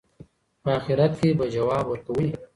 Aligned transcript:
په 0.63 0.69
آخرت 0.77 1.13
کې 1.19 1.29
به 1.37 1.45
ځواب 1.55 1.85
ورکوئ. 1.87 2.27